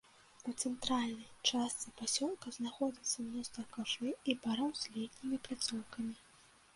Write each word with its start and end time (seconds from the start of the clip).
У 0.51 0.51
цэнтральнай 0.67 1.27
частцы 1.49 1.91
пасёлка 1.99 2.53
знаходзіцца 2.55 3.25
мноства 3.25 3.65
кафэ 3.75 4.09
і 4.33 4.35
бараў 4.47 4.69
з 4.85 4.95
летнімі 4.97 5.37
пляцоўкамі. 5.49 6.13